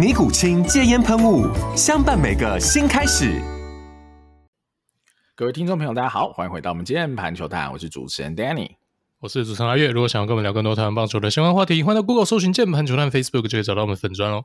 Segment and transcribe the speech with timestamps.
[0.00, 1.46] 尼古清戒烟喷雾，
[1.76, 3.38] 相伴每个新开始。
[5.34, 8.70] 各位听众朋友，大家好，欢迎回到我们键盘球探，我是主持人 Danny，
[9.18, 9.90] 我是主持人阿月。
[9.90, 14.44] 如果想要跟我们聊更多台湾棒球的相关话题，欢迎到 Google 搜寻键盘球探 Facebook 就可以找到我们粉专哦。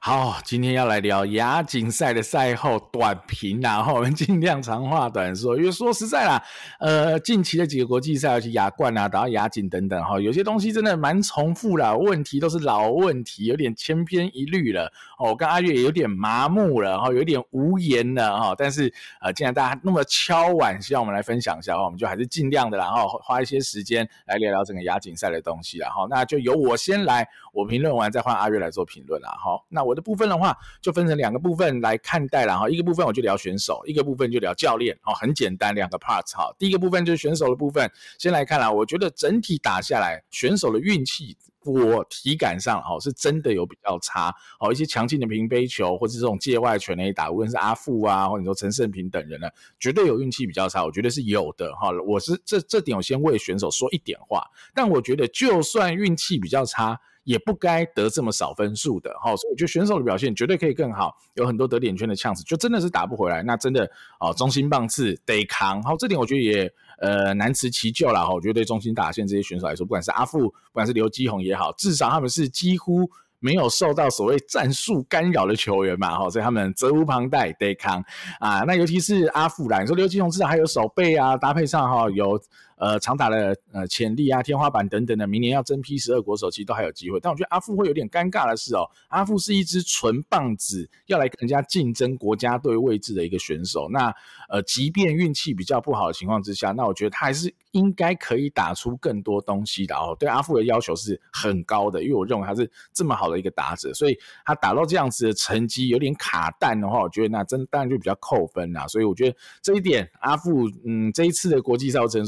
[0.00, 6.42] 好，今天要来聊亚锦赛的赛后短评，然后我们尽量长话短说，因为说实在啦，
[6.78, 14.92] 呃，近期的几个国际赛，尤其亚冠啊，打到亚锦等等，哈，有些东西真的蛮重复啦，问题都是老问题，有点千篇一律了。
[15.18, 18.54] 哦，我跟阿月也有点麻木了，哈，有点无言了，哈。
[18.56, 29.58] 但是，呃，既然大家那么敲碗，希望我们来分享一下，我们就还是尽量的，然后花一些时间来聊聊整个亚锦赛的东西，然后那就由我先来，我评论完再换阿月来做评论啦，哈。
[29.70, 32.68] 那我的部分的话，就分成两个部分来看待了哈。
[32.68, 34.98] 一个部分我就聊选手，一个部分就聊教练。
[35.04, 36.52] 哦，很简单，两个 parts 哈。
[36.58, 38.70] 第一个部分就是选手的部分，先来看啦。
[38.70, 41.36] 我觉得整体打下来，选手的运气，
[41.72, 44.34] 我体感上哦是真的有比较差。
[44.60, 50.84] 哦，一些强劲的平杯球，或者这种界外全垒打，无论是阿富啊，或者说陈胜平等人呢，绝对有运气比较差。
[50.84, 51.90] 我觉得是有的哈。
[52.06, 54.42] 我是这这点，我先为选手说一点话。
[54.74, 57.00] 但我觉得，就算运气比较差。
[57.26, 63.90] 也不该得这么少分数的，哈，所以我觉得选手的表现绝对可以更好，有很多得点圈的呛子，就真的是打不回来，那真的
[64.20, 73.08] 哦，中心棒次得扛，好，这点我觉得也呃难辞其咎了，哈，我觉得对中心打线这些选手来说，不管是阿富，不管是刘基宏也好，至少他们是几乎
[73.38, 78.04] 没有受到所谓战术干扰的球员嘛，哈，所以他们责无旁贷得扛
[78.40, 82.40] 啊，那尤其是阿富啦，你说刘基宏至少还有手背啊，搭配上哈有。
[82.76, 87.18] 呃，长打的呃潜力啊，天花板等等的，明年要增批十二国手，其实都还有机会。
[87.20, 93.88] 但我觉得阿富会有点尴尬的是哦，阿富是一支纯棒子，要来跟人家竞争国家队位置的一个选手。
[93.90, 94.14] 那
[94.48, 100.16] 呃，即便运气比较不好的情况之下，那我觉得他还是应该可以打出更多东西的哦。
[100.18, 108.86] 对阿富的要求是很高的，因为我认为他是这么好的一个打者，所以他打到这样子的成绩有点卡弹的话，我觉得那真当然就比较扣分啦。
[108.86, 112.26] 所以我觉得这一点阿富，嗯，这一次的国际赛只能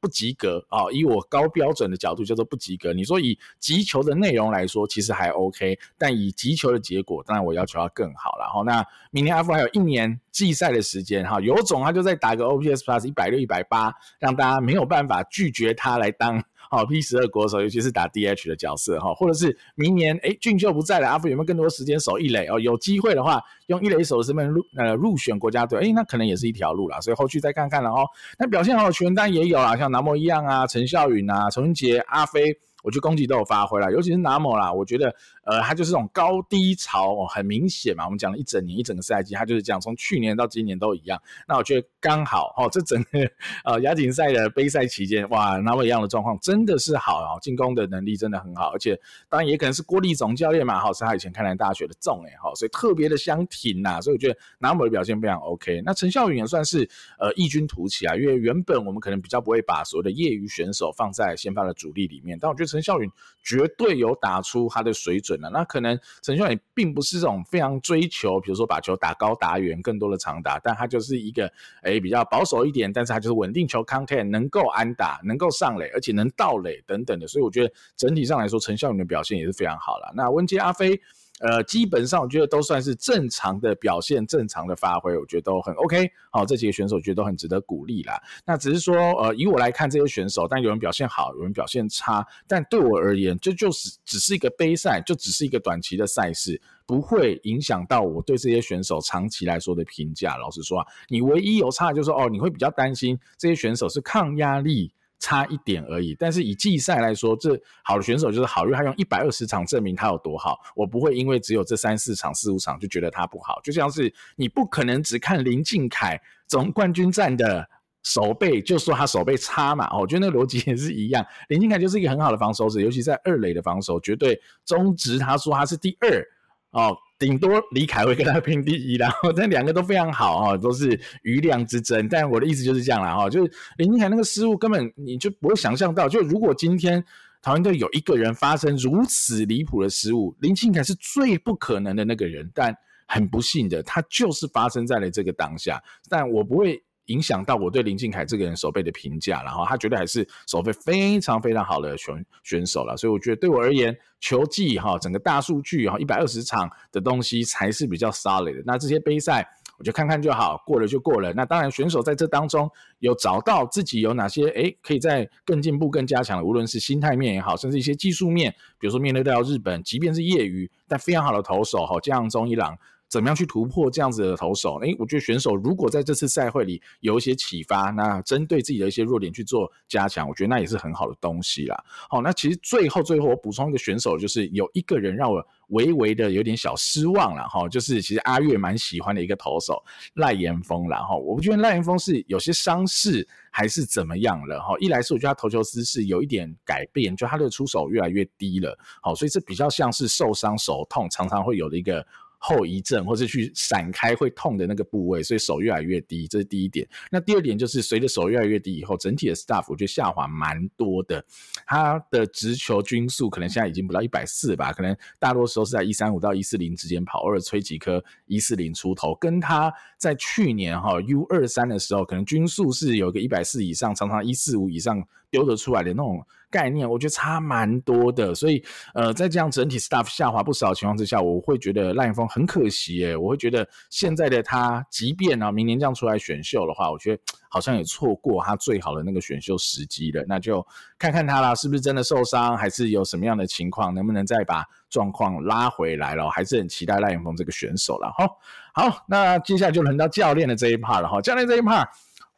[0.00, 2.92] 不及格啊、以我高标准的角度叫做不及格。
[2.92, 8.48] 你说以击球的内容来说，其实还 OK，但以击球的结果，当然我要求要更好了。
[8.52, 16.42] 好，那明年阿富还有一年季赛的时间哈，有种他就再打个 OPS Plus 一百六、一百八，让大家没有办法拒绝他来当。
[16.70, 22.58] 好，P 十二国手，尤其是打 DH 的角色哈，或者是明年哎俊秀不在了，阿飞有没有更多时间守一垒哦？
[22.60, 27.00] 有机会的话，用一垒守的身份入呃入选国家队，哎，那可能也是一条路啦。
[27.00, 28.04] 所以后续再看看了哦。
[28.38, 32.58] 那表现好的球员当然也有啦，像南摩一样啊，陈孝允啊，陈文杰、阿飞。
[32.84, 35.12] 我觉得攻击都有发挥了，尤其是南摩啦，我觉得
[35.48, 38.04] 呃，他就是这种高低潮哦，很明显嘛。
[38.04, 41.20] 我们讲了一整年一整个赛季，他就是这样，从去年到今年都一样。
[41.46, 43.20] 那我觉得刚好哦，这整个
[43.64, 48.98] 呃亚锦赛的杯赛期间，哇，拿莫一样的状况真的是好哦，进攻的能力真的很好，而且
[49.28, 55.82] 当然也可能是郭立总教练嘛，好是他以前开南大学的重哎，好，所以特别的相挺呐，所以我觉得拿莫的表现非常 OK。
[55.84, 56.88] 那陈孝允也算是
[57.18, 62.68] 呃异军突起啊，因为原本我们可能比较不会把所谓的业余选手放在先发的主力里面，但我觉得。
[62.68, 63.10] 陈孝允
[63.42, 71.50] 绝对有打出他的水准那可能陈秀也并不是这种非常追求，比如说把球打高打远，更多的长打，但他就是一个
[71.82, 80.12] 诶、比较保守一点，但是他就是稳定球 content 能够安打，能够上垒，而且能盗垒等等的，所以我觉得整体上来说，陈孝勇的表现也是非常好了。
[80.14, 81.00] 那温杰阿飞。
[81.40, 86.10] 呃，基本上我觉得都算是正常的表现，正常的发挥，我觉得都很 OK。
[86.30, 88.20] 好，这几个选手我觉得都很值得鼓励啦。
[88.44, 92.26] 那只是说，呃，以我来看这些选手，但有人表现好，有人表现差。
[92.46, 100.36] 但对我而言，这就是只是一个杯赛，就只是一个短期的赛事，不会影响到我对这些选手长期来说的评价。
[100.36, 104.92] 老实说啊，你唯一有差就是说哦，你会比较担心这些选手是抗压力。
[105.18, 106.14] 差一点而已。
[106.18, 110.58] 但是以季赛来说，这好的选手就是好，因为他用一百二十场证明他有多好。
[110.74, 113.60] 我不会因为只有这三四场、四五场就觉得他不好。
[113.62, 117.68] 就像是你不可能只看林靖凯总冠军战的
[118.04, 119.88] 守备就说他守备差嘛。
[119.98, 121.24] 我觉得那个逻辑也是一样。
[121.48, 125.18] 林靖凯就是一个很好的防守者，尤其在二垒的防守绝对中职。
[125.18, 126.24] 他说他是第二
[126.70, 126.96] 哦。
[127.18, 132.08] 顶多李凯会跟他拼第一，然后那两个都非常好啊，都是余量之争。
[132.08, 137.04] 但我的意思就是这样了哈，就是林俊凯那个失误根本你就不会想象到，就如果今天
[137.42, 142.76] 台湾队有一个人发生如此离谱的失误，林俊凯是最不可能的那个人，但
[143.06, 145.82] 很不幸的，他就是发生在了这个当下。
[146.08, 146.82] 但我不会。
[147.08, 158.62] 影响到我对林靖凯这个人手背的评价，然后他绝对还是手背非常非常好的选选手了，所以我觉得对我而言，球技哈整个大数据哈一百二十场的东西才是比较 solid 的。
[158.64, 161.32] 那这些杯赛我就看看就好，过了就过了。
[161.32, 172.76] 那当然选手在这当中有找到自己有哪些诶可以在更进步、更加强的，无论是心态面也好，甚至一些技术面，比如说面对到日本，即便是业余但非常好的投手哈，像中一郎。
[173.08, 174.76] 怎么样去突破这样子的投手？
[174.76, 181.84] 诶，我觉得选手如果在这次赛会里有一些启发，那针对自己的一些弱点去做加强，我觉得那也是很好的东西啦。
[182.10, 189.82] 好，那其实最后最后我补充一个选手，就是有一个人让我微微的有点小失望了哈，就是其实阿月蛮喜欢的一个投手
[190.14, 202.06] 赖延峰啦哈，我不觉得赖延峰是有些伤势还是怎么样了哈，一来是我觉得他投球姿势有一点改变，就他的出手越来越低了，好，所以这比较像是受伤手痛常常会有的一个。
[202.38, 206.88] 后遗症，或是去闪开会痛的那个部位，所以手越来越低，这是第一点。
[207.10, 211.24] 那第二点就是随着手越来越低以后，整体的 staff 就下滑蛮多的。
[211.66, 219.14] 他的直球均速可能现在已经不到一百四吧，可能大多时候是在一三五到一四零之间跑，偶尔吹几颗一四零出头。
[219.20, 226.24] 跟他在去年哈 U 二三的时候，可能均速是有个一百四以上，常常一四五以上丢得出来的那种。
[226.50, 228.64] 概念我觉得差蛮多的，所以
[228.94, 233.14] 呃，在这样整体 staff 下滑不少的情况之下，我会觉得赖延峰很可惜耶。
[233.14, 240.24] 我会觉得现在的他，即便啊明年这样出来选秀的话，我觉得好像也错过他最好的那个选秀时机了。
[240.26, 240.66] 那就
[240.98, 246.30] 看看他啦，是不是真的受伤，还是有什么样的情况，能不能再把状况拉回来了？
[246.30, 248.10] 还是很期待赖延峰这个选手了。
[248.16, 248.38] 好，
[248.72, 251.20] 好，那接下来就轮到教练的这一 part 了哈。
[251.20, 251.86] 教练这一 part，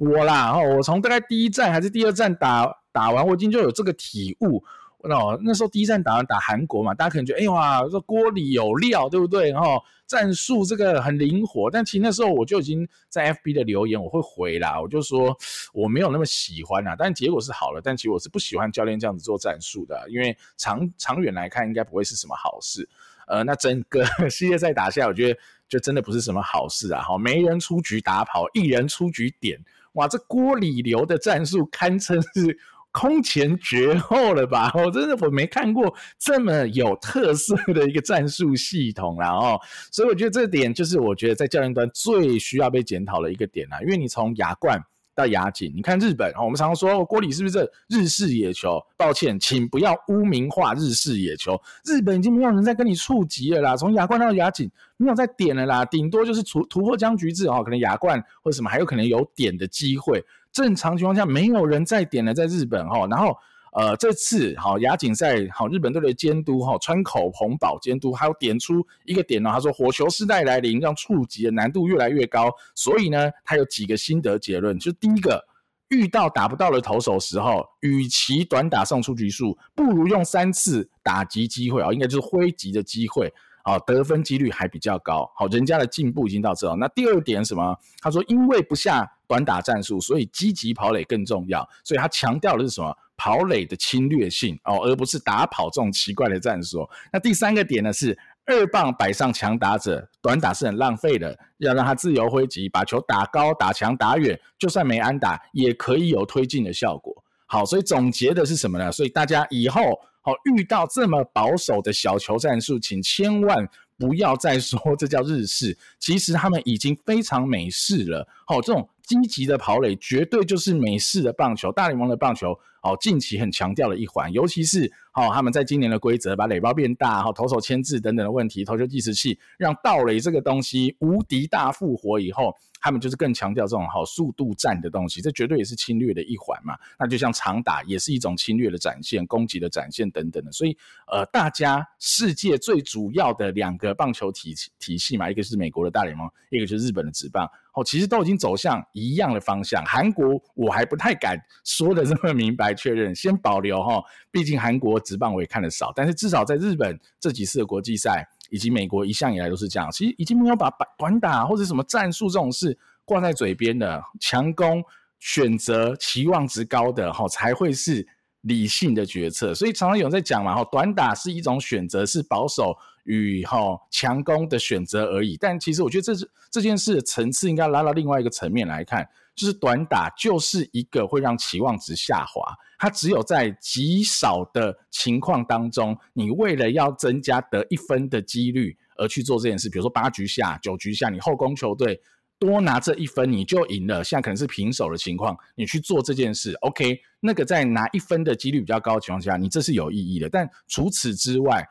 [0.01, 2.77] 我啦，哦我从大概第一站还是第二站打。
[2.93, 4.61] 打完我已经就有这个体悟，
[5.09, 9.53] 哦，那时候第一站打完打韩国嘛，大家可能觉得，哎呀，这锅里有料，对不对？
[9.53, 15.39] 然后战术这个很灵活，但其实那时候我就已经在 FB 的留言我会回啦，我就说
[15.73, 22.89] 我没有那么喜欢啦，但结果是好了，但其实我是不喜欢教练这样子做战术的，因为长长远来看应该不会是什么好事。
[23.29, 25.39] 呃，那整个 世界赛打下来，我觉得
[25.69, 29.57] 就真的不是什么好事啊，好，没人出局打跑，一人出局点，
[29.93, 32.59] 哇，这锅里流的战术堪称是。
[32.93, 34.69] 空前绝后了吧？
[34.75, 39.61] 我真的我没看过这么有特色的一个战术系统啦哦，
[39.93, 43.81] 所以我觉得这点就是我觉得在教练端最需要被检讨的一个点啦。
[43.83, 44.83] 因为你从亚冠
[45.21, 48.81] 到亚锦，你看日本，我们常说锅里是不是这日式野球？
[48.97, 51.61] 抱歉，请不要污名化日式野球。
[51.85, 60.25] 日本已经没有人在跟你触及了啦，从亚冠到亚锦没有再点了啦，顶多就是突突破僵局制哦，可能亚冠或者什么还有可能有点的机会。
[60.51, 63.37] 正常情况下，没有人再点了，在日本哈，然后
[63.73, 75.41] 呃，这次好亚锦赛好，日本队的监督哈川口红保监督，还有点出一个点呢，他说火球时代来临，让触及的难度越来越高，所以呢，他有几个心得结论，就第一个，
[75.89, 86.75] 遇到打不到的投手时候，与其短打送出局数，不如用三次打击机会啊，应该就是挥击的机会啊，得分几率还比较高，好，人家的进步已经到这了。
[86.75, 87.79] 那第二点什么？
[88.01, 89.09] 他说因为不下。
[89.31, 91.65] 短打战术，所以积极跑垒更重要。
[91.85, 92.93] 所以他强调的是什么？
[93.21, 96.89] 跑垒的侵略性哦，而不是打跑这种奇怪的战术。
[97.13, 107.15] 那第三个点呢是二棒摆上强打者，短打是很浪费的，要让他自由挥击，把球打高、打强、打远，就算没安打也可以有推进的效果。
[107.45, 108.91] 好，所以总结的是什么呢？
[108.91, 109.83] 所以大家以后
[110.23, 113.69] 好遇到这么保守的小球战术，请千万。
[113.99, 118.27] 不要再说这叫日式，其实他们已经非常美式了。
[118.47, 122.59] 好，这种积极的跑垒绝对就是美式的棒球，大联盟的棒球。
[122.83, 132.55] 哦，近期很强调的一环，尤其是哦，他们在今年的规则把垒包变大，哈，投手牵制等等的问题，投球计时器让盗垒这个东西无敌大复活以后。
[132.83, 136.75] 他们就是更强调这种好速度战的东西，这绝对也是侵略的一环嘛。
[136.99, 140.51] 那就像长打也是一种侵略的展现、攻击的展现等等的。
[140.51, 140.75] 所以，
[141.13, 147.47] 呃，大家世界最主要的两个棒球体体系嘛，一个是美国的大联盟，一个就是日本的职棒。
[147.75, 149.85] 哦，其实都已经走向一样的方向。
[149.85, 154.03] 韩国我还不太敢说的这么明白，来确认，先保留哈。
[154.31, 164.83] 毕竟韩国职棒我也看得少，但是至少在日本这几次的国际赛，以及美国一向以来都是这样，其实已经没有把短打或者什么战术这种事挂在嘴边的，强攻
[165.19, 168.07] 选择期望值高的哈才会是
[168.43, 169.55] 理性的决策。
[169.55, 172.77] 所以常常有人在讲嘛，哈，短打是一种选择，是保守。
[173.05, 173.59] 与哈
[173.91, 179.09] 强攻的选择而已，但其实我觉得这是这件事的层次应该拉到另外一个层面来看，
[179.41, 191.99] 就是短打就是一个会让期望值下滑，它只有在极少的情况当中，你为了要增加得一分的几率而去做这件事，比如说八局下、九局下，你后攻球队
[192.39, 201.67] 多拿这一分你就赢了，现在可能是平手的情况，你去做这件事，OK，那个在拿一分的几率比较高的情况下，你这是有意义的，但除此之外。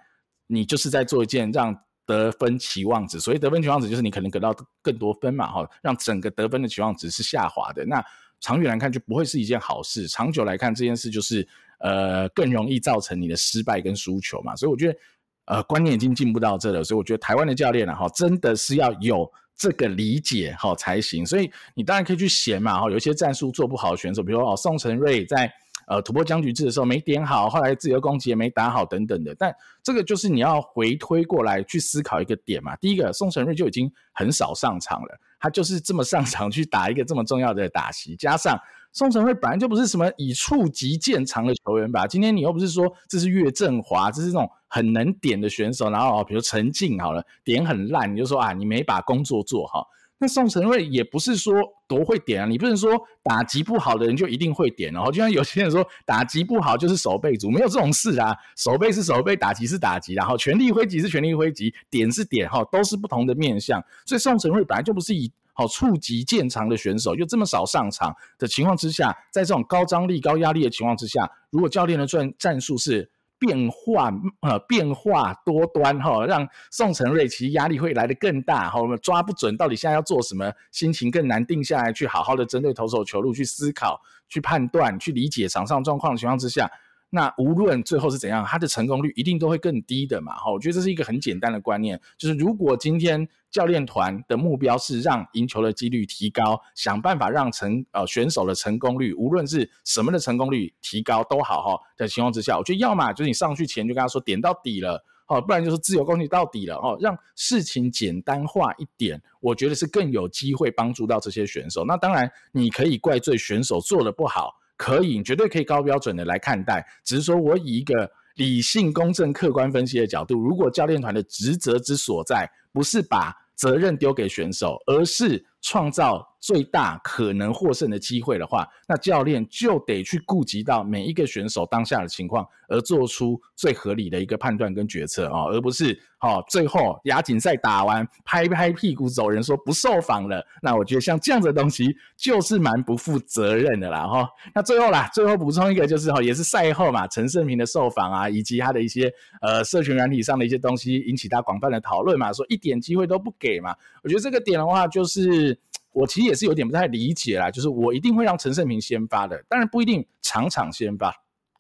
[0.52, 4.52] 你就是在做一件让得分期望值，所以得分期望值就是你可能得到
[4.82, 7.86] 更多分嘛，哈，让整个得分的期望值是下滑的。
[7.86, 8.04] 那
[8.40, 11.48] 长远来看就不会是一件好事，长久来看这件事就是
[11.82, 14.56] 呃更容易造成你的失败跟输球嘛。
[14.56, 15.00] 所以我觉得
[15.46, 21.24] 呃观念已经进步到这了，所以我觉得台湾的教练呢，哈，真的是要有这个理解哈才行。
[21.24, 25.52] 所以你当然可以去写嘛，哈，有一些战术做不好的选手，比如说哦宋承瑞在。
[25.90, 29.34] 呃，突破僵局制的时候没点好，后来自由攻击也没打好，等等的。
[29.34, 32.76] 但这个就是你要回推过来去思考一个点嘛。
[32.76, 38.16] 第一个，宋晟睿就已经很少上场了，他就是这么上场去打一个这么重要的打席。
[38.16, 38.56] 加上
[38.92, 42.06] 宋晟睿本来就不是什么以触击见长的球员吧？
[42.06, 49.88] 今天你又不是说这是岳振华，这是那种很能点的选手，然后比如陈静好了，点很烂，你就说啊，你没把工作做好。
[50.22, 51.54] 那宋承瑞也不是说
[51.88, 52.92] 多会点啊，你不能说
[53.24, 63.82] 打击不好的人就一定会点，然后就像有些人说打击不好就是守备组，没有这种事啊，守备是守备，打击是打击，然后全力挥击是全力挥击，点是点哈，都是不同的面向。
[64.06, 73.10] 所以宋承瑞本来就不是以好触击见长的选手，又这么少上场的情况之下，在这种高张力、高压力的情况之下，如果教练的战战术是。
[73.40, 78.82] 变化呃，变化多端哈，让宋承瑞其实压力会来得更大哈。
[78.82, 86.70] 我们抓不准到底现在要做什么，心情更难定下来，去好好的针对投手球路去思考、去判断、去理解场上状况的情况之下。
[87.12, 90.36] 那无论最后是怎样，他的成功率一定都会更低的嘛？
[90.36, 111.84] 哈，我觉得这是一个很简单的观念，就是如果今天教练团的目标是让赢球的几率提高，想办法让成呃选手的成功率，无论是什么的成功率提高都好哈的情况之下，我觉得要么就是你上去前就跟他说点到底了，哦，不然就是自由攻击到底了，哦，让事情简单化一点，我觉得是更有机会帮助到这些选手。
[111.86, 114.59] 那当然你可以怪罪选手做得不好。
[114.80, 116.88] 可以，绝对可以高标准的来看待。
[117.04, 140.46] 只是说我以一个理性、公正、客观分析的角度，如果教练团的职责之所在，不是把责任丢给选手，而是创造最大可能获胜的机会的话，那教练就得去顾及到每一个选手当下的情况，而做出最合理的一个判断跟决策啊，而不是哦，最后亚锦赛打完拍拍屁股走人说不受访了。
[140.62, 144.30] 那我觉得像这样的东西就是蛮不负责任的啦哈。
[144.56, 153.76] 那最后啦，最后补充一个就是哈，也是赛后嘛，陈胜平的受访啊，以及他的一些呃社群软体上的一些东西引起他广泛的讨论嘛，说一点机会都不给嘛。
[154.04, 155.60] 我觉得这个点的话就是。
[155.92, 161.14] 我其实也是有点不太理解啦，就是我一定会让陈胜平先发的，当然不一定场场先发。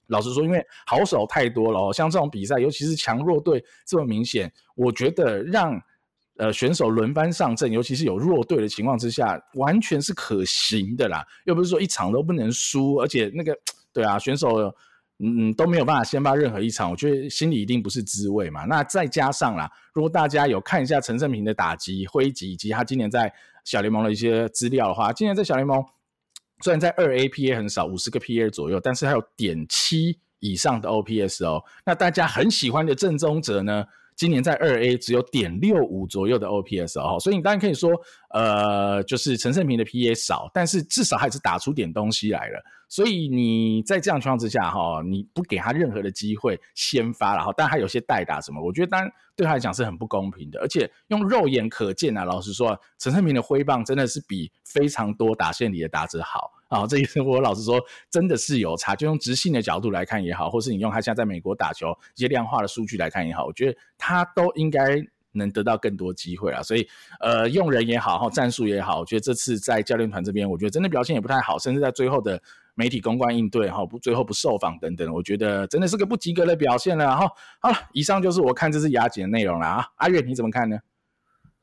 [0.08, 5.80] 老实说，因为好手太多了哦，像这种比赛，尤其是强弱队这么明显，我觉得让
[6.38, 11.26] 呃选手轮番上阵，尤其是有弱队的情况之下，完全是可行的啦。
[11.46, 13.58] 又不是说一场都不能输，而且那个
[13.94, 14.74] 对啊，选手。
[15.22, 18.64] 嗯，都没有办法先发任何一场，我觉得心里一定不是滋味嘛。
[18.64, 23.30] 那再加上啦，如果大家有看一下陈胜平的打击、挥击以及他今年在
[23.66, 25.84] 小联盟的一些资料的话，今年在小联盟
[26.64, 31.64] 虽然在二 A PA 很少，五十个 PA 左右，但是还有点七以上的 OPS 哦。
[31.86, 33.86] 那大家很喜欢的正宗者呢？
[34.20, 37.90] 今年在二 A 只有点六五左右的 OPS 哦，所以你当然可以说，
[38.32, 42.62] 呃，就是陈胜平的 PA 少，但是至少还是打出点东西来了。
[42.90, 50.60] 所以你在这样情况之下哈，你不给他任何的机会先发了哈，但他有些代打什么，我觉得当然对他来讲是很不公平的。
[50.60, 56.52] 而且用肉眼可见啊，老实说，陈胜平的挥棒真的是比非常多打线里的打者好。
[56.70, 58.96] 啊，这一次我老实说，真的是有差。
[58.96, 66.62] 就用直性的角度来看也好，或是你用他现在在美国打球一些量化的数据来看也好，我觉得他都应该能得到更多机会啊。
[66.62, 66.88] 所以，
[67.20, 72.40] 呃，用人也好，哈，战术也好，我觉得这次在教练团这边，我觉得真的表现也不太好，甚至在最后的
[72.76, 77.18] 媒体公关应对，哈，不最后不受访等等，我觉得真的是个不及格的表现了。
[77.18, 77.28] 哈，
[77.60, 79.86] 好了，以上就是我看这次亚锦的内容了啊。
[79.96, 80.78] 阿月你怎么看呢？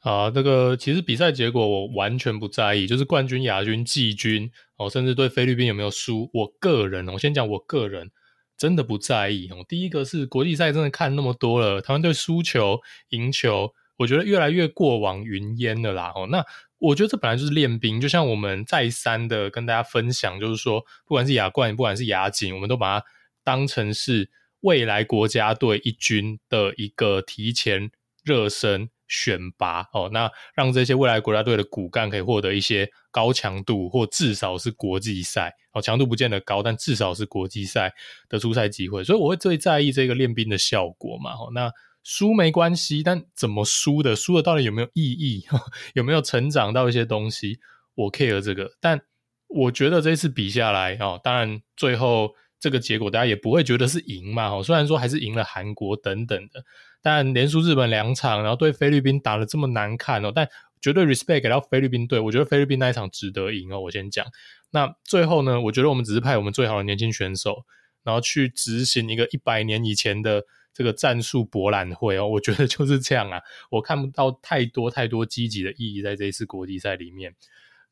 [0.06, 8.12] 啊，这个其实比赛结果我完全不在意，就是冠军、亚军、季军哦，甚至对菲律宾有没有输，我个人，我先讲我个人
[8.56, 9.64] 真的不在意哦。
[9.68, 16.12] 第一个是国际赛真的看那么多了，台湾队输球赢球，我觉得越来越过往云烟了啦。
[16.14, 16.44] 哦，那
[16.78, 23.06] 我觉得这本来就是练兵，就像我们再三的跟大家分享，就是说，不管是亚冠，不管是亚锦，我们都把它
[23.42, 27.90] 当成是未来国家队一军的一个提前
[28.22, 28.88] 热身。
[29.08, 37.92] 选拔哦，那让这些未来国家队的骨干可以获得一些高强度，或至少是国际赛哦，强度不见得高，但至少是国际赛
[38.28, 39.04] 的出赛机会。
[39.04, 41.32] 所以我会最在意这个练兵的效果嘛。
[41.32, 41.70] 哦，那
[42.02, 45.44] 输没关系，但怎么输的，输的到底有没有意义，
[45.94, 47.58] 有没有成长到一些东西，
[47.94, 48.72] 我 care 这个。
[48.80, 49.00] 但
[49.48, 54.48] 我觉得这次比下来哦，当然最后这个结果大家也不会觉得是赢嘛。
[54.48, 56.64] 哦，虽然说还是赢了韩国等等的。
[57.06, 60.48] 但连输日本两场，然后对菲律宾打得这么难看哦，但
[60.80, 63.78] 绝对 respect 给到菲律宾队，我觉得菲律宾那一场值得赢哦。
[63.78, 64.26] 我先讲，
[64.72, 67.64] 那最后呢，我觉得我们只是派我们最好的年轻选手，
[68.02, 70.42] 然后去执行一个一百年以前的
[70.75, 77.36] 这个战术博览会哦，我觉得就是这样啊，我看不到太多太多积极的意义在这一次国际赛里面，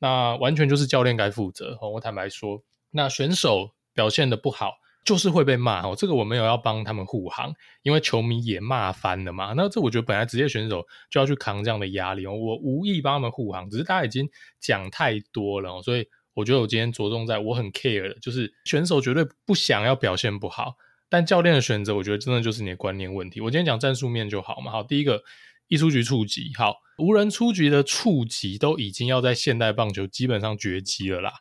[0.01, 1.91] 那完全就是教练该负责哦。
[1.91, 4.73] 我坦白说，那选手表现的不好。
[5.05, 9.53] 就是会被骂哦，这个我没有要帮他们护航，因为球迷也骂翻了嘛。
[9.55, 14.27] 那这我觉得本来职业选手就要去扛这样的压力哦，我无意帮他们护航，只是大家已经
[14.61, 20.75] 讲太多了，所以我觉得我今天着重在我很 care 的，就是选手绝对不想要表现不好，
[21.11, 23.41] 但教练的选择，我觉得真的就是你的观念问题。
[23.43, 25.23] 我今天讲战术面就好嘛，好，第一个
[25.69, 31.33] 一出局触击，好，无人出局的触击都已经要在现代棒球基本上绝迹了啦。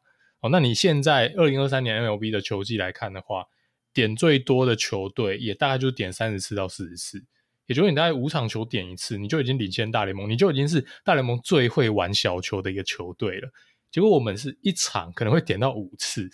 [0.44, 3.46] 哦，那你现在二零二三年 MLB 的球季来看的话，
[3.94, 7.24] 点最多的球队也大概就点三十次到四十次，
[7.66, 13.50] 也就是你大概五场球点一次，你就已经领先大联盟，你就已经是大联盟最会玩小球的一个球队了。
[13.90, 16.30] 结果我们是一场可能会点到五次，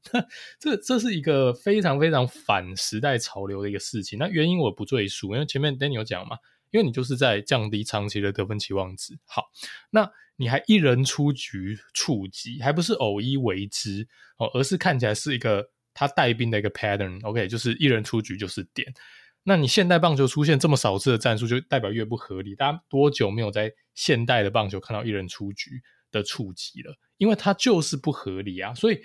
[0.58, 4.18] 这这是一个非常非常反时代潮流的一个事情。
[4.18, 6.38] 那原因我不赘述，因为前面 Danny 有讲嘛，
[6.70, 9.18] 因为你就是在降低长期的得分期望值。
[9.26, 9.50] 好，
[9.90, 10.10] 那。
[10.40, 17.22] 你还一人出局触击，还不是偶一为之哦，而是看起来是一个他带兵的一个 pattern。
[17.22, 18.90] OK，就是一人出局就是点。
[19.42, 22.54] 那你现代棒球出现这么少次的战术，就代表越不合理。
[22.54, 26.96] 大家多久没有在现代的棒球看到一人出局的触击了？
[27.18, 28.98] 因为它就是不合理啊，所以。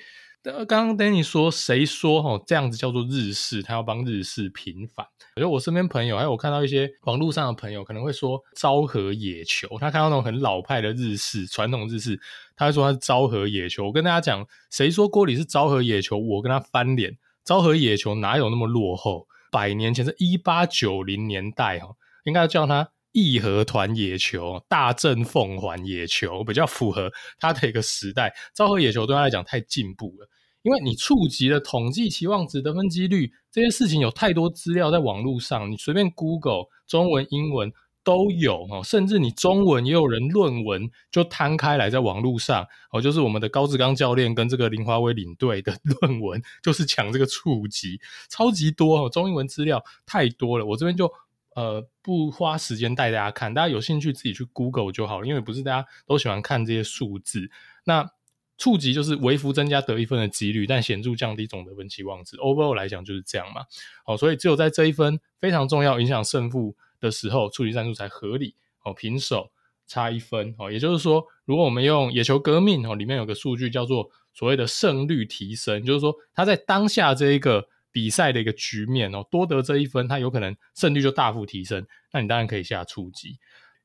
[0.53, 3.63] 刚刚 Danny 说，谁说齁这样子叫做日式？
[3.63, 5.03] 他要帮日式平反。
[5.35, 9.67] 我觉得我身边朋友，还有我看到一些网络上的朋友，可能会说昭和野球。
[9.79, 12.19] 他看到那种很老派的日式传统日式，
[12.55, 13.85] 他会说他是昭和野球。
[13.85, 16.15] 我跟大家讲，谁说锅里是昭和野球？
[16.15, 17.17] 我跟他翻脸。
[17.43, 19.27] 昭和野球哪有那么落后？
[19.51, 28.35] 百年前是一八九零年代哦，应该叫他义和团野球、大正奉还野球，比较符合他的一个时代。
[28.53, 30.29] 昭和野球对他来讲太进步了。
[30.65, 37.71] 因为你触及了统计期望值、得分几率这些事情，有太多资料在网络上，你随便 Google 中文、英文
[38.03, 51.05] 都有哦，甚至你中文也有人论文就摊开来在网络上哦，就是我们的高志刚教练跟这个林华威领队的论文，就是讲这个触及超级多哦，中英文资料太多了，我这边就
[51.55, 57.51] 呃不花时间带大家看，大家有兴趣自己去 Google 就好了，因为不是大家都喜欢看这些数字，
[57.83, 58.09] 那。
[58.57, 62.37] 触及就是微幅增加得一分的几率，但显著降低总得分期望值。
[62.37, 63.63] Overall 来讲就是这样嘛。
[64.05, 68.55] 好，所以只有在这一分非常重要、影响胜负的时候，触及战术才合理。
[68.83, 69.51] 哦，平手
[69.87, 70.55] 差一分。
[70.57, 81.85] 哦，也就是说，如果我们用野球革命哦，里面有个数据叫做所谓的胜率提升，就是说他在当下这一个比赛的一个局面哦，多得这一分，他有可能胜率就大幅提升。
[82.11, 83.37] 那你当然可以下触及。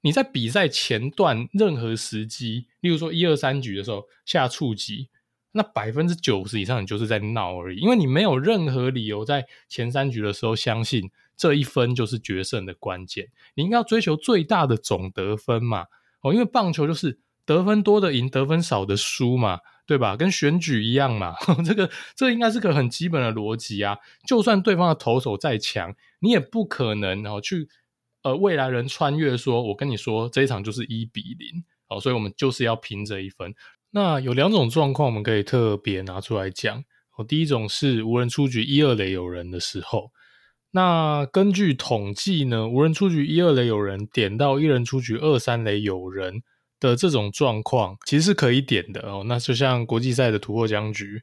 [0.02, 5.08] 你在比赛前段任何时机，例如说一二三局的时候下触击，
[5.52, 13.28] 那百分之九十以上你就是在闹而已，因为你没有任何理由在前三局的时候相信这一分就是决胜的关键。
[13.54, 15.86] 你应该要追求最大的总得分嘛，
[16.22, 20.16] 哦，因为棒球就是得分多的赢，得分少的输嘛，对吧？
[20.16, 21.34] 跟选举一样嘛，
[21.66, 23.98] 这个这应该是个很基本的逻辑啊。
[24.26, 27.68] 就算对方的投手再强，你也不可能哦去。
[28.22, 33.54] 呃，未来人穿越说：“我跟你说，这一场就是一比零，哦，所以我们就是要拼这一分。
[33.92, 36.84] 那有两种状况，我们可以特别拿出来讲。
[37.16, 40.10] 哦，第一种是无人出局一二垒有人的时候，
[40.72, 46.42] 那根据统计呢，无人出局一二垒有人点到一人出局二三垒有人
[46.78, 49.24] 的这种状况，其实是可以点的哦。
[49.26, 51.22] 那就像国际赛的突破僵局，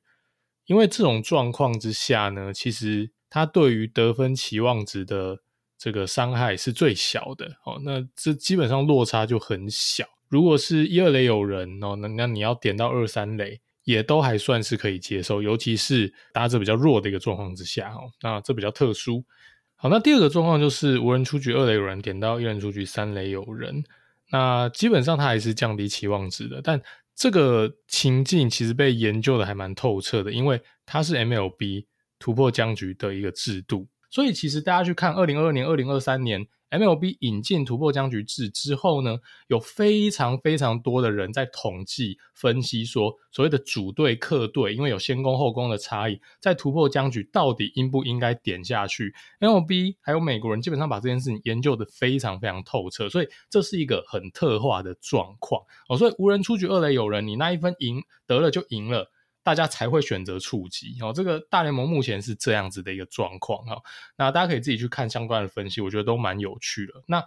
[0.65, 5.43] 因为这种状况之下呢，其实它对于得分期望值的。
[5.77, 10.05] 这个伤害是最小的哦，那这基本上落差就很小。
[10.27, 19.23] 如果是一二垒有人哦，那那你要点到二三垒也都还算是可以接受，尤其是打者比较弱的一个状况之下哦，那这比较特殊。
[19.75, 23.83] 好，那第二个状况就是无人出局，二垒有人点到一人出局，三垒有人。
[24.31, 26.81] 那基本上它还是降低期望值的，但
[27.15, 31.85] 这个情境其实被研究的还蛮透彻的，因为它是 MLB
[32.19, 36.47] 突破僵局的一个制度，所以其实大家去看二零二二年、二零二三年。
[36.69, 55.97] MLB 引进突破僵局制之后呢，有非常非常多的人在统计分析说，所谓的主队客队，因为有先攻后攻的差异，在突破僵局到底应不应该点下去？MLB 还有美国人基本上把这件事情研究得非常非常透彻，所以这是一个很特化的状况哦。
[55.97, 59.09] 所以无人出局，二垒有人，你那一分赢得了就赢了。
[59.47, 63.81] 大家才会选择触及哦，这个大联盟目前是这样子的一个状况哈。
[64.17, 66.95] 那大家可以自己去看相关的分析，我觉得都蛮有趣的。
[67.07, 67.23] 那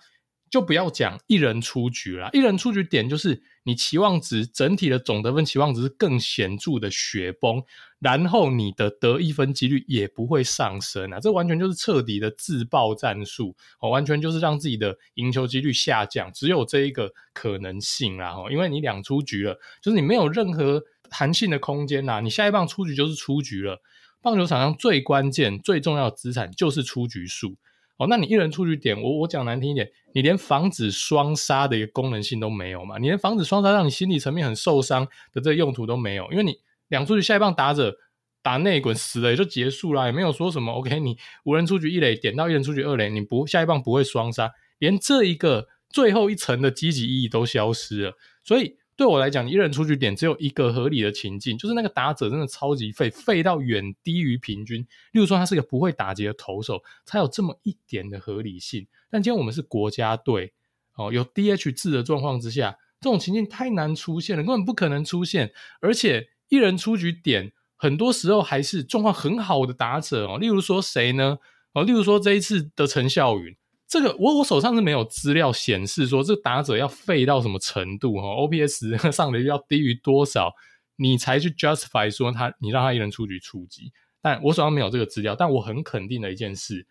[0.50, 7.62] 就不要讲一人出局啦，一人出局点就是你期望值整体的总得分期望值是更显著的雪崩，
[8.00, 20.82] 然后你的得一分几率也不会上升啊，这完全就是彻底的自爆战术哦，完全就是让自己的赢球几率下降，只有这一个可能性啦哈，因为你两出局了，就是你没有任何。
[21.10, 23.82] 弹性的空间呐、你下一棒出局就是出局了。
[24.22, 27.56] 棒球场上最关键、最重要的资产就是出局数
[27.96, 28.06] 哦。
[28.06, 32.98] 那你一人出局点，我我讲难听一点，你连防止双杀的一个功能性都没有嘛？
[32.98, 36.54] 你连防止双杀让你心理层面很受伤的这个用途都没有，因为你
[36.88, 37.96] 两出局下一棒打者
[38.42, 48.76] 打内滚死了也就结束了，也没有说什么 OK，你无人出局一垒点到一人出局二垒，你不下一棒不会双杀，连这一个最后一层的积极意义都消失了，所以。
[49.00, 54.82] 对我来讲，一人出局点只有一个合理的情境，就是那个打者真的超级废，废到远低于平均。
[55.12, 58.86] 例如说，他是一个不会打击的投手，才有这么一点的合理性。
[59.10, 60.52] 但今天我们是国家队，
[60.96, 65.50] 哦，有 DH 制的状况之下，这种情境太难出现了，根本不可能出现。
[65.80, 70.36] 而且一人出局点，很多时候还是状况很好的打者哦。
[70.38, 71.38] 例如说谁呢？
[71.72, 73.56] 哦，例如说这一次的陈孝云。
[73.90, 80.54] 这个我我手上是没有资料显示说这个打者要废到什么程度哈，OPS 上的要低于多少，
[80.94, 86.86] 你才去 justify 说他你让他一人出局出击，但我手上没有这个资料，但我很肯定的一件事，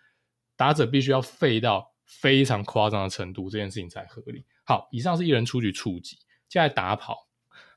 [0.58, 4.44] 打者必须要废到非常夸张的程度，这件事情才合理。
[4.66, 6.18] 好，以上是一人出局出击，
[6.50, 7.16] 接下来打跑，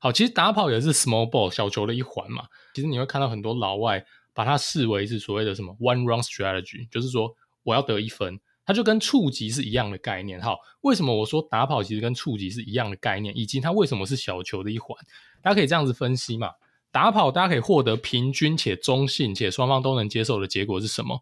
[0.01, 4.05] 好，其实打跑也是 small ball 小球的一环嘛，其实你会看到很多老外
[4.35, 7.33] 把它视为是所谓的什么 one run strategy，就是说
[7.63, 8.41] 我要得一分。
[8.65, 14.97] 它就跟触及是一样的概念，好，为什么我说打跑其实跟触及是一样的概念，以及它为什么是小球的一环？
[15.43, 16.51] 大家可以这样子分析嘛。
[16.93, 21.21] 打跑大家可以获得平均且中性且双方都能接受的结果是什么？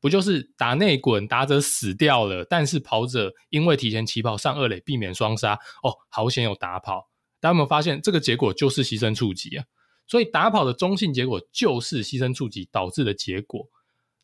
[0.00, 7.10] 不就是打内滚，打者死掉了，但是跑者因为提前起跑上二垒避免双杀，哦，好险有打跑。
[7.38, 9.64] 大家有没有发现这个结果就是牺牲触及啊？
[10.06, 13.68] 所以打跑的中性结果就是牺牲触及导致的结果，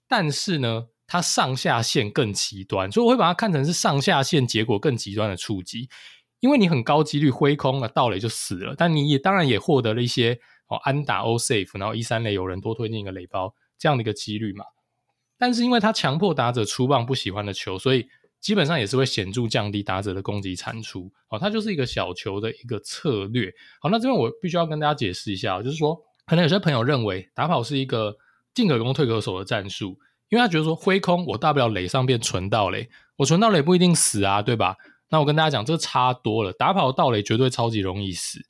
[0.09, 0.89] 但是呢？
[1.07, 5.89] 它上下限更极端，所以我会把它看成是上下限结果更极端的触及，
[6.41, 14.65] 因为你很高几率挥空了，盗垒就死了，但你也当然也获得了一些哦安打 O safe，然后一三垒有人多推进一个垒包这样的一个几率嘛。
[15.39, 18.09] 但是因为它强迫打者出棒不喜欢的球，所以
[18.41, 21.13] 基本上也是会显著降低打者的攻击产出。
[21.29, 23.53] 哦，它就是一个小球的一个策略。
[23.81, 28.17] 好，那这边我必须要跟大家解释一下，就是说可能有些朋友认为打跑是一个
[28.55, 29.99] 进可攻退可守的战术。
[30.29, 34.77] 因为他觉得说挥空，我大不了垒上变存到垒，我纯盗垒不一定死啊，对吧？
[35.09, 38.41] 那我跟大家讲，这差多了，打跑盗垒绝对超级容易死，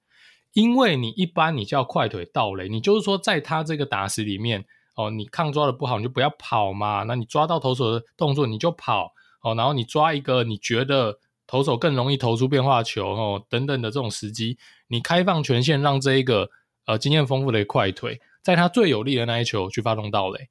[0.55, 9.12] 因为你一般你叫快腿盗垒，你就是说在他这个打死里面，哦，你抗抓的不好，你就不要跑嘛，那你抓到投手的动作你就跑，
[9.43, 14.57] 哦，然后你抓一个你觉得投手更容易投出变化球，哦，等等的这种时机，
[14.89, 16.49] 你开放权限让这一个
[16.87, 20.49] 呃经验丰富的快腿，在他最有利的那一球去发动盗垒。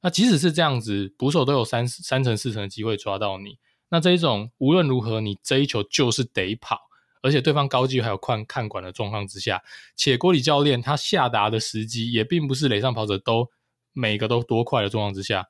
[0.00, 3.58] 那即使是这样子，捕手都有三三成四成的机会抓到你。
[3.88, 6.80] 那这一种无论如何，你这一球就是得跑，
[7.22, 9.62] 而且对方高机还有看看管的状况之下，
[9.96, 13.48] 且郭李教练他下达的时机也并不是垒上跑者都
[13.92, 15.46] 每个都多快的状况之下，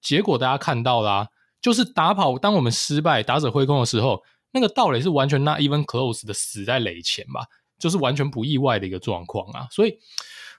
[0.00, 1.28] 结果大家看到啦、
[1.62, 7.46] 就是打跑，当我们失败打者挥空的时候，那个盗垒是完全 not even close 的死在垒前吧，
[7.78, 9.68] 就是完全不意外的一个状况啊。
[9.70, 9.98] 所以，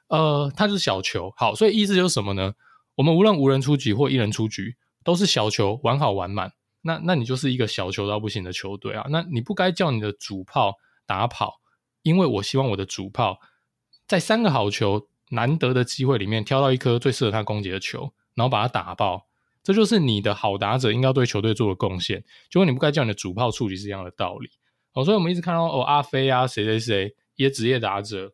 [0.07, 1.33] 呃，它就是小球。
[1.35, 2.53] 好，所以意思就是什么呢？
[2.99, 6.51] 我们无论无人出局或一人出局，都是小球玩好玩满。
[6.81, 9.07] 那那你就是一个小球到不行的球队啊！
[9.09, 11.62] 那你不该叫你的主炮打跑，
[12.01, 13.39] 因为我希望我的主炮
[14.05, 19.27] 在三个好球难得的机会里面挑到一颗最适合他攻击的球，然后把它打爆。
[19.63, 22.21] 这就是你的好打者应该对球队做的贡献。
[22.49, 24.49] 就跟你不该叫你的主炮触击是一样的道理。
[24.93, 28.33] 哦，所以我们一直看到哦，阿飞啊，谁谁谁也职业打者。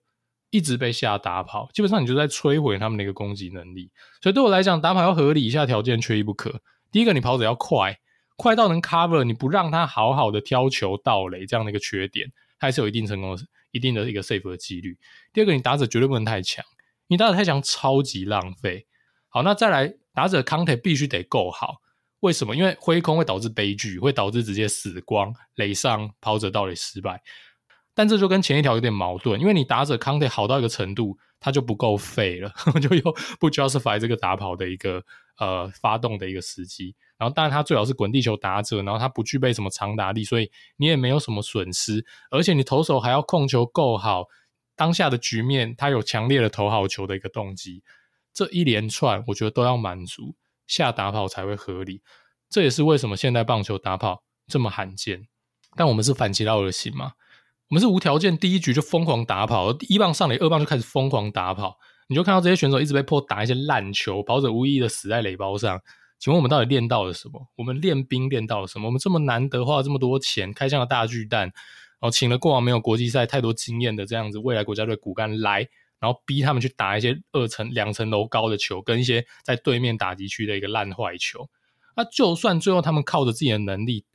[0.56, 3.92] 一直被下打跑，基本上你就在摧毁他们的一个攻击能力。
[4.22, 6.62] 所以对我来讲，打跑要合理，以下条件缺一不可。
[6.94, 8.00] 第一个，你跑者要快，
[8.38, 13.38] 快到能 cover，你不让他好好的挑球盗垒这样的一个缺点，还是有一定成功、
[13.72, 14.98] 一定的一个 safe 的几率。
[15.34, 16.64] 第二个，你打者绝对不能太强，
[17.08, 18.88] 你打者太强超级浪费。
[19.28, 21.82] 好，那再来，打者 contact 必须得够好。
[22.22, 22.56] 为什么？
[22.56, 27.22] 因为挥空会导致悲剧，会导致直接死光、垒上跑者盗垒失败。
[27.96, 35.02] 但这就跟前一条有点矛盾，因为你打者 contact 好到一个程度，它就不够废了， 就又不 justify 这个打跑的一个
[35.40, 36.94] 呃发动的一个时机。
[37.18, 42.06] 然后当然它最好是滚地球打者，然后它不具备什么长打力，所以你也没有什么损失。
[42.30, 44.26] 而且你投手还要控球够好，
[44.76, 47.82] 当下的局面它有强烈的投好球的一个动机，
[48.34, 50.36] 这一连串我觉得都要满足
[50.68, 52.02] 下打跑才会合理。
[52.50, 55.28] 这也是为什么现代棒球打跑这么罕见。
[55.78, 57.14] 但我们是反其道而行嘛。
[57.70, 65.82] 我们是无条件第一局就疯狂打跑，一棒上垒，二棒就开始疯狂打跑，你就看到这些选手一直被迫打一些烂球，跑者无意的死在垒包上。
[66.20, 67.48] 请问我们到底练到了什么？
[67.56, 68.88] 我们练兵练到了什么？
[68.88, 75.68] 我们这么难得花这么多钱开箱了大巨蛋，然后请了过往没有国际赛太多经验的这样子未来国家队骨干来，
[76.00, 81.50] 然后逼他们去打一些二层两层楼高的球，跟一些在对面打击区的一个烂坏球。
[81.96, 84.06] 那就算最后他们靠着自己的能力。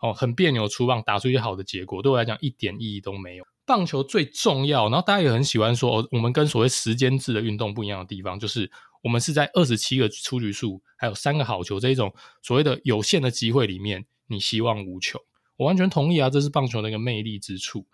[0.00, 3.44] 哦，很别扭出棒，打出一些好的结果，对我来讲一点意义都没有。
[3.66, 8.68] 棒球最重要，然后大家也很喜欢说，哦，我们跟所谓时间制的运动不一样的地方，就是
[9.02, 15.20] 我们是在二十七个出局数，还有三个好球这一种所谓的有限的机会里面，你希望无穷。
[15.56, 17.86] 我完全同意啊，这是棒球的一个魅力之处。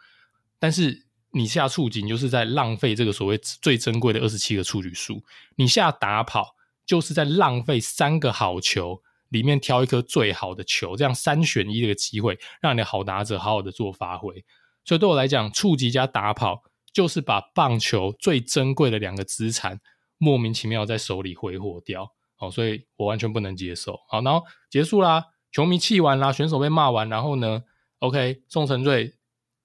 [0.59, 5.23] 但是你下触景就是在浪费这个所谓最珍贵的二十七个出局数，
[5.57, 6.55] 你下打跑
[6.87, 9.03] 就是在浪费三个好球。
[9.29, 14.45] 里面挑一颗最好的球，这样三选一的一个机会，让你好打者好好的做发挥。
[14.85, 16.63] 所以对我来讲，触及加打跑
[16.93, 19.81] 就是把棒球最珍贵的两个资产
[20.17, 22.13] 莫名其妙在手里挥霍掉。
[22.37, 23.99] 好，所以我完全不能接受。
[24.09, 27.65] 好，然后结束啦，球迷气完啦，选手被骂完，然后呢
[27.99, 29.15] ，OK，宋晟睿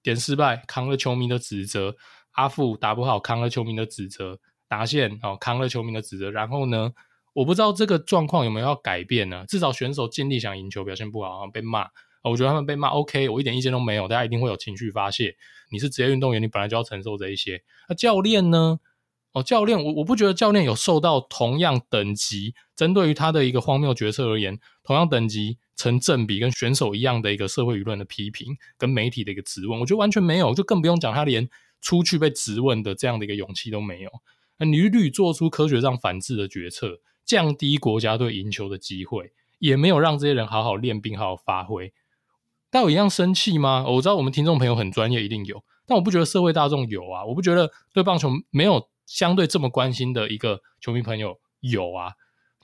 [0.02, 1.92] 点失败，扛了球迷的指责；
[2.32, 6.30] 阿富打不好，扛了球迷的指责；达线哦，扛了球迷的指责。
[6.30, 6.92] 然后呢？
[7.34, 9.44] 我不知道这个状况有没有要改变呢？
[9.48, 11.86] 至少选手尽力想赢球，表现不好被骂。
[12.22, 14.06] 我觉得他们被骂 OK，我一点意见都没有。
[14.06, 15.34] 大家一定会有情绪发泄。
[15.70, 17.62] 你是职业运动员，你本来就要承受这一些。
[17.88, 18.78] 那教练呢？
[19.32, 31.48] 哦，教练，我我不觉得教练有受到同样等级针对于他的一个荒谬决策而言，同样等级成正比跟选手一样的一个社会舆论的批评跟媒体的一个质问，我觉得完全没有，就更不用讲他连
[31.80, 34.10] 出去被质问的这样的一个勇气都没有。
[34.58, 37.00] 那屡屡做出科学上反智的决策。
[37.24, 41.92] 降低国家队赢球的机会，也没有让这些人好好练兵、好好发挥。
[42.70, 43.84] 但我一样生气吗？
[43.86, 47.24] 我知道我们听众朋友很专业，一定有，但我不觉得社会大众有啊。
[47.24, 52.12] 我不觉得对棒球没有相对这么关心的一个球迷朋友有啊。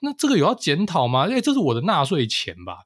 [0.01, 1.29] 那这个有要检讨吗？
[1.29, 2.79] 因为这是我的纳税钱吧？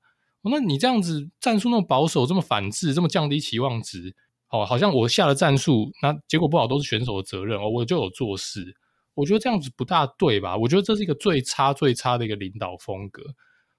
[0.43, 4.17] 那你这样子战术那么保守、这么反制、这么降低期望值，
[4.51, 8.77] 哦，好像我下了战术，那结果不好都是选手的责任哦，我就有做事。
[9.15, 10.57] 我觉得这样子不大对吧？
[10.57, 13.23] 我觉得这是一个最差最差的一个领导风格。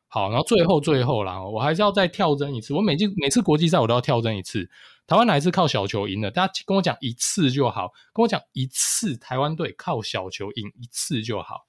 [0.08, 2.74] 好，然后最后最后啦，我还是要再跳针一次。
[2.74, 4.70] 我每季每次国际赛我都要跳针一次。
[5.08, 6.30] 台湾哪一次靠小球赢的？
[6.30, 11.66] 大家跟我讲一次就好，跟我讲一次台湾队靠小球赢一次就好。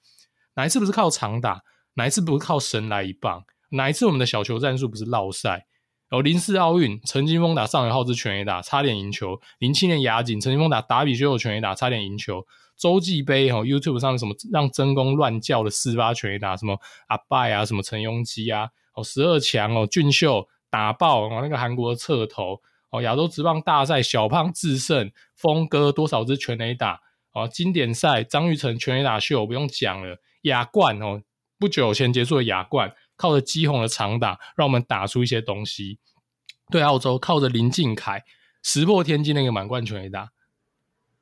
[0.53, 1.63] 哪一次不是靠长打？
[1.95, 3.43] 哪一次不是靠神来一棒？
[3.69, 5.65] 哪一次我们的小球战术不是落赛？
[6.07, 9.41] 然后零四奥运，陈金锋打上野浩之全垒打，差点赢球。
[9.57, 12.45] 零七年亚锦，陈金锋打打比修有全垒打，差点赢球。
[12.77, 22.61] 洲际杯哈，YouTube 上什么让真宫乱叫的四八拳打，什么阿拜啊，什么陈庸基啊，哦十二强哦，俊秀打爆哦那个韩国的侧头
[22.91, 27.01] 哦，亚洲职棒大赛小胖制胜，峰哥多少支全垒打
[27.33, 31.21] 哦，经典赛张玉成全垒打秀不用讲了，亚冠哦
[31.57, 35.99] 不久前结束的亚冠，靠着基宏的长打让我们打出一些东西，
[36.69, 38.23] 对澳洲靠着林靖凯
[38.61, 40.31] 石破天惊那个满贯全垒打。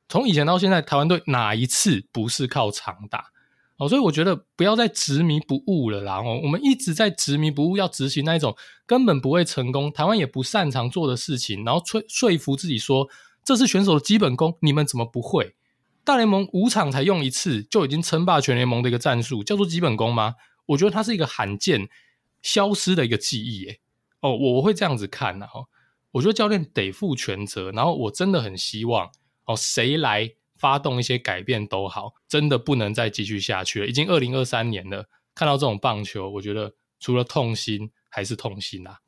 [0.07, 3.31] 从以前到现在，台湾队哪一次不是靠长打？
[3.77, 6.21] 哦，所以我觉得不要再执迷不悟了啦。
[6.21, 13.09] 哦，我们一直在执迷不悟，要执行那一种根本不会成功、台湾也不擅长做的事情，然后说说服自己说
[13.43, 15.55] 这是选手的基本功，你们怎么不会？
[16.03, 20.35] 大联盟五场才用一次就已经称霸全联盟的一个战术，叫做基本功吗？
[20.67, 21.89] 我觉得它是一个罕见
[22.43, 23.65] 消失的一个记忆。
[23.65, 23.79] 诶
[24.19, 25.47] 哦，我会这样子看呐。
[25.53, 25.65] 哦，
[26.11, 29.09] 我觉得教练得负全责，然后我真的很希望。
[29.45, 33.87] 哦，谁来发动一些改变都好，真的不能再继续下去了。
[33.87, 38.99] 已经二零二三年了，看到这种棒球，我觉得除了痛心还是痛心啊。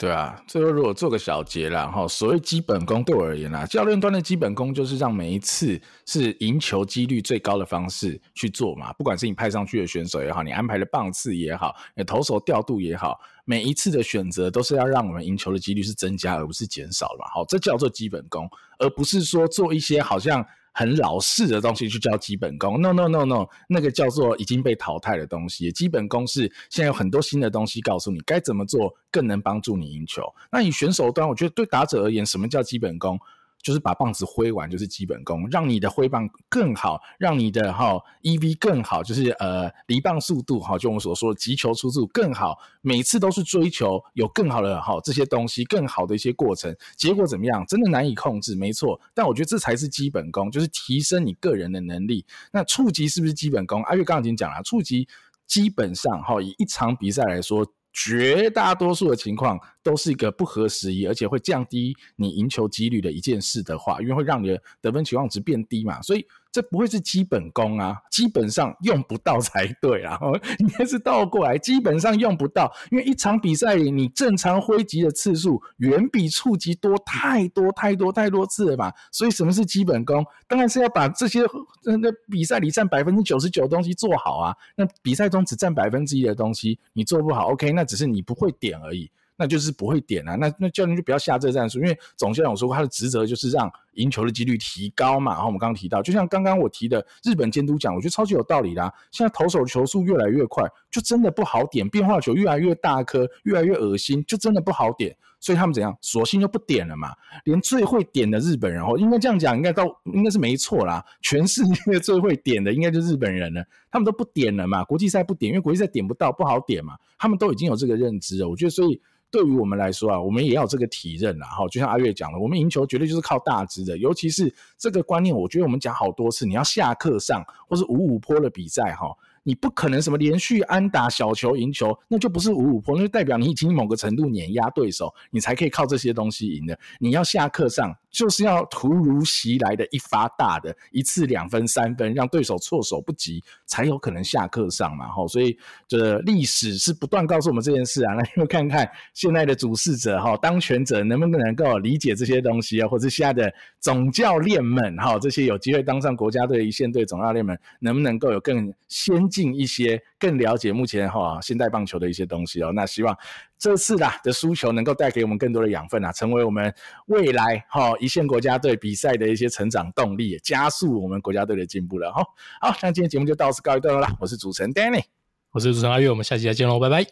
[0.00, 20.42] 对啊，最后如果做个小结啦，哈，所谓基本功对我而言啦，教练端的基本功就是让每一次是赢球几率最高的方式去做嘛，不管是你派上去的选手也好，你安排的棒次也好，你投手调度也好，每一次的选择都是要让我们赢球的几率是增加而不是减少了嘛，好，这叫做基本功，而不是说做一些好像。
[20.72, 25.70] 很老式的东西去教基本功，no no no no，那个叫做已经被淘汰的东西。
[25.72, 30.22] 基本功是现在有很多新的东西告诉你该怎么做，更能帮助你赢球。
[30.50, 33.18] 那以选手端，我觉得对打者而言，什么叫基本功？
[33.62, 47.64] 就是把棒子挥完，就是基本功，让你的挥棒更好，让你的哈 EV 更好，就是呃离棒速度哈，就我们所说的击球出速更好，每次都是追求有更好的哈这些东西，更好的一些过程，结果怎么样？
[47.66, 49.00] 真的难以控制，没错。
[49.14, 52.24] 但我觉得这才是基本功，就是提升你个人的能力。
[52.52, 53.82] 那触击是不是基本功？
[53.84, 55.06] 阿月刚刚已经讲了，触击
[55.46, 57.66] 基本上哈以一场比赛来说。
[57.92, 66.24] 绝大多数的情况都是一个不合时宜，而且会降低你赢球几率的一件事的话，因为会让你的得分期望值变低嘛，所以。
[66.52, 70.18] 这不会是基本功啊，基本上用不到才对啊！
[70.58, 78.92] 应该是倒过来，基本上用不到，因为一场比赛里你正常挥击的次数远比触击多太多太多太多次了吧。
[79.12, 80.24] 所以什么是基本功？
[80.48, 81.40] 当然是要把这些
[81.84, 84.56] 那那比赛里占百分之九十九的东西做好啊。
[84.74, 89.10] 那比赛中只占百分之一的东西你做不好，OK，那只是你不会点而已。
[89.36, 95.32] 那就是不会点啊，那那教练就不要下这战术，因为总教练有说过他的职责就是让赢球的几率提高嘛。
[95.32, 98.92] 然后我们刚刚提到，就像刚刚我提的日本监督讲，我觉得超级有道理啦。
[99.10, 105.16] 现在投手球速越来越快，就真的不好点，变化球越来越大颗，越来越恶心，就真的不好点。
[105.42, 107.12] 所以他们怎样，索性就不点了嘛。
[107.44, 111.02] 连最会点的日本人哦，应该这样讲，应该都应该是没错啦。
[111.22, 114.84] 全世界最会点的应该就是日本人了，他们都不点了嘛。
[114.84, 116.96] 国际赛不点，因为国际赛点不到，不好点嘛。
[117.18, 119.00] 他们都已经有这个认知了，我觉得所以。
[119.32, 121.46] 对于我们来说啊，我们也要有这个体认啦。
[121.46, 123.64] 哈，就像阿月讲的，我们赢球绝对就是靠大
[123.98, 129.16] 尤其是这个观念，我觉得我们讲好多次，你要下课上或是五五坡的比赛哈。
[129.42, 136.78] 你不可能什么连续安打小球赢球，那就不是五五坡，那就代表你已经某个程度碾压对手，你才可以靠这些东西赢的。
[136.98, 145.08] 你要下课上，就是要突如其来的一发大的，一次两分三分，让对手措手不及，才有可能下课上嘛。
[145.08, 148.14] 吼，所以这历史是不断告诉我们这件事啊。
[148.18, 162.70] 那就看看现在的主事者哈，当权者能不能够理解这些东西啊，或者现在的总教练们哈，这些有机会当上国家队一线队总教练们，能不能够有更先进一些，更了解目前哈现代棒球的一些东西哦。
[162.72, 163.16] 那希望
[163.58, 166.72] 这次啦的输球能够带给我们更多的养分啊，成为我们
[167.06, 172.22] 未来哈一线国家队比赛的一些成长动力，加速我们国家队的进步了哈。
[172.60, 174.14] 好，那今天节目就到此告一段落啦。
[174.20, 175.04] 我是主持人 Danny，
[175.52, 177.06] 我是主持人阿月，我们下期再见喽，拜拜，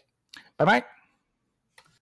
[0.55, 0.98] 拜拜。